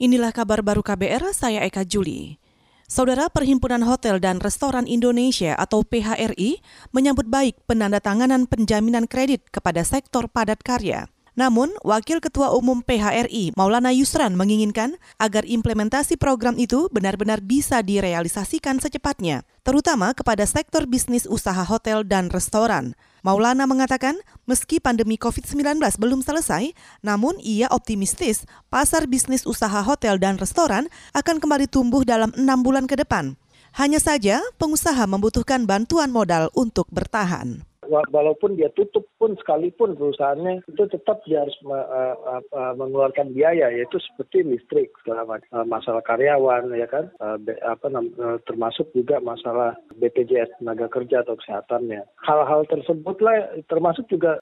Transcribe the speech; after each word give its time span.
Inilah 0.00 0.32
kabar 0.32 0.64
baru 0.64 0.80
KBR, 0.80 1.36
saya 1.36 1.60
Eka 1.60 1.84
Juli. 1.84 2.40
Saudara 2.88 3.28
Perhimpunan 3.28 3.84
Hotel 3.84 4.16
dan 4.16 4.40
Restoran 4.40 4.88
Indonesia 4.88 5.52
atau 5.52 5.84
PHRI 5.84 6.64
menyambut 6.88 7.28
baik 7.28 7.60
penandatanganan 7.68 8.48
penjaminan 8.48 9.04
kredit 9.04 9.44
kepada 9.52 9.84
sektor 9.84 10.24
padat 10.32 10.64
karya. 10.64 11.04
Namun, 11.36 11.76
Wakil 11.84 12.24
Ketua 12.24 12.48
Umum 12.56 12.80
PHRI 12.80 13.52
Maulana 13.60 13.92
Yusran 13.92 14.40
menginginkan 14.40 14.96
agar 15.20 15.44
implementasi 15.44 16.16
program 16.16 16.56
itu 16.56 16.88
benar-benar 16.88 17.44
bisa 17.44 17.84
direalisasikan 17.84 18.80
secepatnya, 18.80 19.44
terutama 19.68 20.16
kepada 20.16 20.48
sektor 20.48 20.88
bisnis 20.88 21.28
usaha 21.28 21.60
hotel 21.60 22.08
dan 22.08 22.32
restoran. 22.32 22.96
Maulana 23.20 23.68
mengatakan, 23.68 24.16
meski 24.48 24.80
pandemi 24.82 25.20
COVID-19 25.20 25.78
belum 26.00 26.20
selesai, 26.24 26.72
namun 27.04 27.36
ia 27.40 27.68
optimistis 27.70 28.48
pasar 28.72 29.06
bisnis 29.06 29.44
usaha 29.44 29.80
hotel 29.84 30.18
dan 30.18 30.40
restoran 30.40 30.90
akan 31.12 31.38
kembali 31.38 31.68
tumbuh 31.68 32.02
dalam 32.02 32.32
enam 32.34 32.64
bulan 32.64 32.88
ke 32.88 32.98
depan. 32.98 33.36
Hanya 33.78 34.02
saja, 34.02 34.42
pengusaha 34.58 35.06
membutuhkan 35.06 35.62
bantuan 35.62 36.10
modal 36.10 36.50
untuk 36.58 36.90
bertahan 36.90 37.69
walaupun 37.90 38.54
dia 38.54 38.70
tutup 38.72 39.10
pun 39.18 39.34
sekalipun 39.36 39.98
perusahaannya 39.98 40.62
itu 40.70 40.82
tetap 40.86 41.20
dia 41.26 41.42
harus 41.42 41.56
uh, 41.66 42.40
uh, 42.54 42.74
mengeluarkan 42.78 43.34
biaya 43.34 43.68
yaitu 43.74 43.98
seperti 43.98 44.46
listrik 44.46 44.94
segala 45.02 45.42
uh, 45.52 45.66
masalah 45.66 46.00
karyawan 46.06 46.70
ya 46.78 46.86
kan? 46.86 47.10
Uh, 47.18 47.36
be, 47.36 47.58
apa 47.66 47.90
uh, 47.90 48.38
termasuk 48.46 48.88
juga 48.94 49.18
masalah 49.20 49.74
BPJS 49.98 50.62
tenaga 50.62 50.86
kerja 50.86 51.26
atau 51.26 51.34
kesehatannya. 51.36 52.06
Hal-hal 52.22 52.64
tersebutlah 52.70 53.60
termasuk 53.66 54.06
juga 54.06 54.38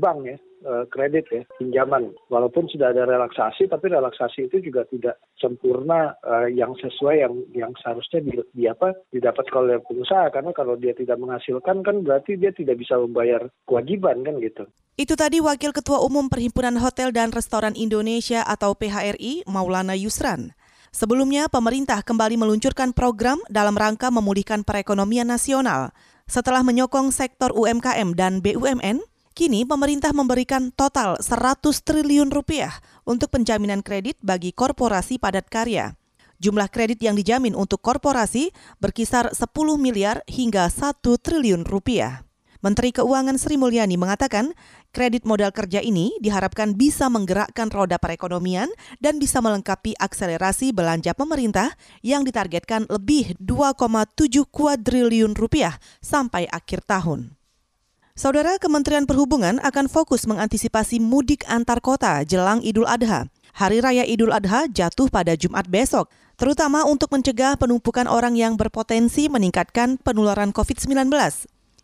bank 0.00 0.18
ya 0.24 0.36
uh, 0.64 0.84
kredit 0.88 1.28
ya 1.30 1.42
pinjaman 1.60 2.10
walaupun 2.32 2.66
sudah 2.72 2.90
ada 2.90 3.04
relaksasi 3.04 3.68
tapi 3.68 3.92
relaksasi 3.92 4.48
itu 4.48 4.64
juga 4.64 4.88
tidak 4.88 5.20
sempurna 5.36 6.16
uh, 6.24 6.48
yang 6.48 6.72
sesuai 6.80 7.20
yang 7.20 7.34
yang 7.52 7.72
seharusnya 7.78 8.24
di, 8.24 8.32
di 8.56 8.64
apa 8.64 8.96
didapat 9.12 9.44
oleh 9.52 9.78
pengusaha 9.84 10.32
karena 10.32 10.50
kalau 10.56 10.74
dia 10.80 10.96
tidak 10.96 11.20
menghasilkan 11.20 11.84
kan 11.84 11.96
berarti 12.00 12.40
dia 12.40 12.50
tidak 12.56 12.80
bisa 12.80 12.96
membayar 12.96 13.44
kewajiban 13.68 14.24
kan 14.24 14.40
gitu. 14.40 14.64
Itu 14.94 15.18
tadi 15.18 15.42
Wakil 15.42 15.74
Ketua 15.74 16.06
Umum 16.06 16.30
Perhimpunan 16.30 16.78
Hotel 16.78 17.10
dan 17.10 17.34
Restoran 17.34 17.74
Indonesia 17.74 18.46
atau 18.46 18.78
PHRI 18.78 19.42
Maulana 19.50 19.98
Yusran. 19.98 20.54
Sebelumnya, 20.94 21.50
pemerintah 21.50 22.06
kembali 22.06 22.38
meluncurkan 22.38 22.94
program 22.94 23.42
dalam 23.50 23.74
rangka 23.74 24.14
memulihkan 24.14 24.62
perekonomian 24.62 25.26
nasional. 25.26 25.90
Setelah 26.30 26.62
menyokong 26.62 27.10
sektor 27.10 27.50
UMKM 27.50 28.14
dan 28.14 28.38
BUMN, 28.38 29.02
Kini 29.34 29.66
pemerintah 29.66 30.14
memberikan 30.14 30.70
total 30.70 31.18
100 31.18 31.58
triliun 31.82 32.30
rupiah 32.30 32.70
untuk 33.02 33.34
penjaminan 33.34 33.82
kredit 33.82 34.14
bagi 34.22 34.54
korporasi 34.54 35.18
padat 35.18 35.50
karya. 35.50 35.98
Jumlah 36.38 36.70
kredit 36.70 37.02
yang 37.02 37.18
dijamin 37.18 37.58
untuk 37.58 37.82
korporasi 37.82 38.54
berkisar 38.78 39.34
10 39.34 39.50
miliar 39.74 40.22
hingga 40.30 40.70
1 40.70 41.02
triliun 41.02 41.66
rupiah. 41.66 42.22
Menteri 42.62 42.94
Keuangan 42.94 43.34
Sri 43.34 43.58
Mulyani 43.58 43.98
mengatakan, 43.98 44.54
kredit 44.94 45.26
modal 45.26 45.50
kerja 45.50 45.82
ini 45.82 46.14
diharapkan 46.22 46.78
bisa 46.78 47.10
menggerakkan 47.10 47.74
roda 47.74 47.98
perekonomian 47.98 48.70
dan 49.02 49.18
bisa 49.18 49.42
melengkapi 49.42 49.98
akselerasi 49.98 50.70
belanja 50.70 51.10
pemerintah 51.10 51.74
yang 52.06 52.22
ditargetkan 52.22 52.86
lebih 52.86 53.34
2,7 53.42 54.46
kuadriliun 54.46 55.34
rupiah 55.34 55.74
sampai 55.98 56.46
akhir 56.46 56.86
tahun. 56.86 57.34
Saudara 58.14 58.62
Kementerian 58.62 59.10
Perhubungan 59.10 59.58
akan 59.58 59.90
fokus 59.90 60.22
mengantisipasi 60.30 61.02
mudik 61.02 61.42
antar 61.50 61.82
kota 61.82 62.22
jelang 62.22 62.62
Idul 62.62 62.86
Adha. 62.86 63.26
Hari 63.58 63.82
Raya 63.82 64.06
Idul 64.06 64.30
Adha 64.30 64.70
jatuh 64.70 65.10
pada 65.10 65.34
Jumat 65.34 65.66
besok, 65.66 66.06
terutama 66.38 66.86
untuk 66.86 67.10
mencegah 67.10 67.58
penumpukan 67.58 68.06
orang 68.06 68.38
yang 68.38 68.54
berpotensi 68.54 69.26
meningkatkan 69.26 69.98
penularan 69.98 70.54
COVID-19. 70.54 71.10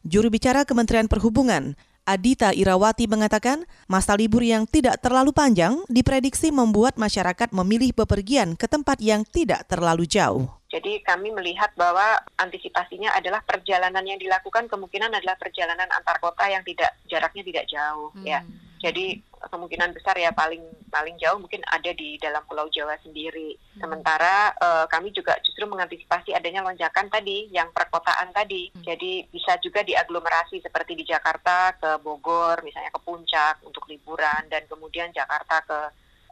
Juru 0.06 0.30
bicara 0.30 0.62
Kementerian 0.62 1.10
Perhubungan, 1.10 1.74
Adita 2.10 2.50
Irawati 2.50 3.06
mengatakan, 3.06 3.62
masa 3.86 4.18
libur 4.18 4.42
yang 4.42 4.66
tidak 4.66 4.98
terlalu 4.98 5.30
panjang 5.30 5.78
diprediksi 5.86 6.50
membuat 6.50 6.98
masyarakat 6.98 7.54
memilih 7.54 7.94
bepergian 7.94 8.58
ke 8.58 8.66
tempat 8.66 8.98
yang 8.98 9.22
tidak 9.22 9.62
terlalu 9.70 10.10
jauh. 10.10 10.50
Jadi 10.74 11.06
kami 11.06 11.30
melihat 11.30 11.70
bahwa 11.78 12.18
antisipasinya 12.34 13.14
adalah 13.14 13.46
perjalanan 13.46 14.02
yang 14.02 14.18
dilakukan 14.18 14.66
kemungkinan 14.66 15.14
adalah 15.14 15.38
perjalanan 15.38 15.86
antar 15.94 16.18
kota 16.18 16.50
yang 16.50 16.66
tidak 16.66 16.98
jaraknya 17.06 17.42
tidak 17.46 17.64
jauh 17.70 18.10
hmm. 18.18 18.26
ya. 18.26 18.42
Jadi 18.80 19.20
kemungkinan 19.52 19.92
besar 19.92 20.16
ya 20.16 20.32
paling 20.32 20.64
paling 20.88 21.16
jauh 21.20 21.36
mungkin 21.36 21.60
ada 21.68 21.92
di 21.92 22.16
dalam 22.16 22.40
Pulau 22.48 22.68
Jawa 22.72 22.96
sendiri. 23.04 23.56
Hmm. 23.76 23.84
Sementara 23.84 24.56
uh, 24.56 24.84
kami 24.88 25.12
juga 25.12 25.36
justru 25.44 25.68
mengantisipasi 25.68 26.32
adanya 26.32 26.64
lonjakan 26.64 27.12
tadi 27.12 27.52
yang 27.52 27.68
perkotaan 27.76 28.32
tadi. 28.32 28.72
Hmm. 28.72 28.84
Jadi 28.84 29.28
bisa 29.28 29.60
juga 29.60 29.84
diaglomerasi 29.84 30.64
seperti 30.64 30.96
di 30.96 31.04
Jakarta 31.04 31.76
ke 31.76 32.00
Bogor 32.00 32.64
misalnya 32.64 32.88
ke 32.92 33.00
Puncak 33.04 33.60
untuk 33.68 33.84
liburan 33.88 34.48
dan 34.48 34.64
kemudian 34.64 35.12
Jakarta 35.12 35.60
ke 35.64 35.78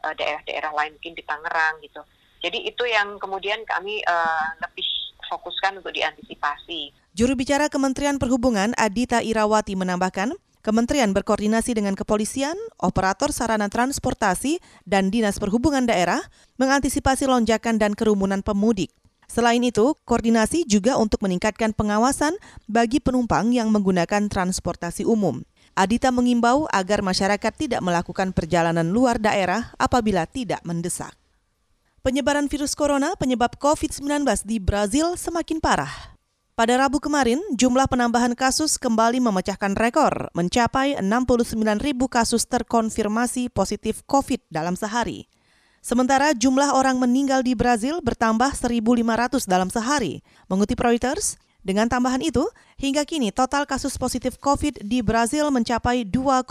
eh, 0.09 0.13
daerah-daerah 0.17 0.71
lain 0.73 0.97
mungkin 0.97 1.13
di 1.13 1.23
Tangerang 1.25 1.77
gitu. 1.85 2.01
Jadi 2.39 2.71
itu 2.71 2.83
yang 2.87 3.19
kemudian 3.19 3.67
kami 3.67 3.99
uh, 4.07 4.47
lebih 4.63 4.87
fokuskan 5.27 5.83
untuk 5.83 5.91
diantisipasi. 5.91 6.95
Juru 7.13 7.35
bicara 7.35 7.67
Kementerian 7.67 8.15
Perhubungan 8.15 8.71
Adita 8.79 9.19
Irawati 9.19 9.75
menambahkan, 9.75 10.33
Kementerian 10.69 11.17
berkoordinasi 11.17 11.73
dengan 11.73 11.97
kepolisian, 11.97 12.53
operator 12.77 13.33
sarana 13.33 13.73
transportasi, 13.73 14.61
dan 14.85 15.09
Dinas 15.09 15.41
Perhubungan 15.41 15.89
Daerah 15.89 16.21
mengantisipasi 16.61 17.25
lonjakan 17.25 17.81
dan 17.81 17.97
kerumunan 17.97 18.45
pemudik. 18.45 18.93
Selain 19.25 19.57
itu, 19.65 19.97
koordinasi 20.05 20.69
juga 20.69 20.93
untuk 21.01 21.25
meningkatkan 21.25 21.73
pengawasan 21.73 22.37
bagi 22.69 23.01
penumpang 23.01 23.49
yang 23.49 23.73
menggunakan 23.73 24.29
transportasi 24.29 25.09
umum. 25.09 25.41
Adita 25.73 26.13
mengimbau 26.13 26.69
agar 26.69 27.01
masyarakat 27.01 27.53
tidak 27.57 27.81
melakukan 27.81 28.29
perjalanan 28.29 28.93
luar 28.93 29.17
daerah 29.17 29.73
apabila 29.81 30.29
tidak 30.29 30.61
mendesak. 30.61 31.17
Penyebaran 32.05 32.45
virus 32.45 32.77
corona 32.77 33.17
penyebab 33.17 33.57
COVID-19 33.57 34.21
di 34.45 34.61
Brazil 34.61 35.17
semakin 35.17 35.57
parah. 35.57 36.18
Pada 36.59 36.75
Rabu 36.75 36.99
kemarin, 36.99 37.39
jumlah 37.55 37.87
penambahan 37.87 38.35
kasus 38.35 38.75
kembali 38.75 39.23
memecahkan 39.23 39.79
rekor, 39.79 40.27
mencapai 40.35 40.99
69 40.99 41.55
ribu 41.79 42.11
kasus 42.11 42.43
terkonfirmasi 42.51 43.47
positif 43.47 44.03
COVID 44.03 44.43
dalam 44.51 44.75
sehari. 44.75 45.31
Sementara 45.79 46.35
jumlah 46.35 46.75
orang 46.75 46.99
meninggal 46.99 47.47
di 47.47 47.55
Brazil 47.55 48.03
bertambah 48.03 48.59
1.500 48.59 48.75
dalam 49.47 49.71
sehari. 49.71 50.19
Mengutip 50.51 50.83
Reuters, 50.83 51.39
dengan 51.63 51.87
tambahan 51.87 52.19
itu, 52.19 52.43
hingga 52.75 53.07
kini 53.07 53.31
total 53.31 53.63
kasus 53.63 53.95
positif 53.95 54.35
COVID 54.35 54.83
di 54.83 54.99
Brazil 54.99 55.55
mencapai 55.55 56.03
2,5 56.03 56.43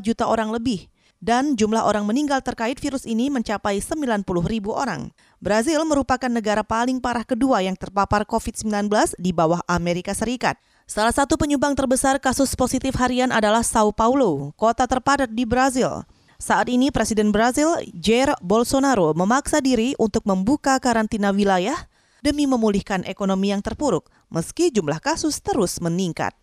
juta 0.00 0.24
orang 0.24 0.56
lebih 0.56 0.88
dan 1.24 1.56
jumlah 1.56 1.80
orang 1.80 2.04
meninggal 2.04 2.44
terkait 2.44 2.76
virus 2.76 3.08
ini 3.08 3.32
mencapai 3.32 3.80
90 3.80 4.28
ribu 4.44 4.76
orang. 4.76 5.08
Brazil 5.40 5.80
merupakan 5.88 6.28
negara 6.28 6.60
paling 6.60 7.00
parah 7.00 7.24
kedua 7.24 7.64
yang 7.64 7.72
terpapar 7.72 8.28
COVID-19 8.28 8.92
di 9.16 9.32
bawah 9.32 9.64
Amerika 9.64 10.12
Serikat. 10.12 10.60
Salah 10.84 11.16
satu 11.16 11.40
penyumbang 11.40 11.72
terbesar 11.72 12.20
kasus 12.20 12.52
positif 12.52 12.92
harian 13.00 13.32
adalah 13.32 13.64
Sao 13.64 13.88
Paulo, 13.88 14.52
kota 14.60 14.84
terpadat 14.84 15.32
di 15.32 15.48
Brazil. 15.48 16.04
Saat 16.36 16.68
ini 16.68 16.92
Presiden 16.92 17.32
Brazil 17.32 17.72
Jair 17.96 18.36
Bolsonaro 18.44 19.16
memaksa 19.16 19.64
diri 19.64 19.96
untuk 19.96 20.28
membuka 20.28 20.76
karantina 20.76 21.32
wilayah 21.32 21.88
demi 22.20 22.44
memulihkan 22.44 23.00
ekonomi 23.08 23.48
yang 23.48 23.64
terpuruk 23.64 24.12
meski 24.28 24.68
jumlah 24.68 25.00
kasus 25.00 25.40
terus 25.40 25.80
meningkat. 25.80 26.36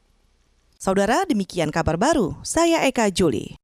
Saudara, 0.82 1.22
demikian 1.30 1.70
kabar 1.70 2.02
baru. 2.02 2.34
Saya 2.42 2.82
Eka 2.90 3.14
Juli. 3.14 3.62